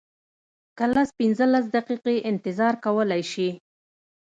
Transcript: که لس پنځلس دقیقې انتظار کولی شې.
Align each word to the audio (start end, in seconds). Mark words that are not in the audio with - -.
که 0.77 0.85
لس 0.93 1.09
پنځلس 1.19 1.65
دقیقې 1.75 2.15
انتظار 2.31 2.73
کولی 2.85 3.21
شې. 3.31 3.49